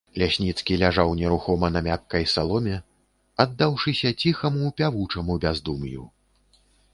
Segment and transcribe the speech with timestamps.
[0.19, 2.77] Лясніцкі ляжаў нерухома на мяккай саломе,
[3.45, 6.03] аддаўшыся ціхаму пявучаму бяздум'ю.